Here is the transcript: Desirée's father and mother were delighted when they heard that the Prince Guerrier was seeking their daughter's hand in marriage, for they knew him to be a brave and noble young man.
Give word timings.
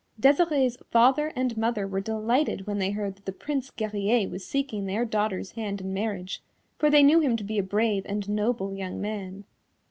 Desirée's 0.19 0.77
father 0.89 1.27
and 1.35 1.55
mother 1.55 1.87
were 1.87 2.01
delighted 2.01 2.65
when 2.65 2.79
they 2.79 2.89
heard 2.89 3.15
that 3.17 3.25
the 3.25 3.31
Prince 3.31 3.69
Guerrier 3.69 4.27
was 4.27 4.43
seeking 4.43 4.87
their 4.87 5.05
daughter's 5.05 5.51
hand 5.51 5.79
in 5.79 5.93
marriage, 5.93 6.41
for 6.79 6.89
they 6.89 7.03
knew 7.03 7.19
him 7.19 7.37
to 7.37 7.43
be 7.43 7.59
a 7.59 7.63
brave 7.63 8.03
and 8.07 8.27
noble 8.27 8.73
young 8.73 8.99
man. 8.99 9.45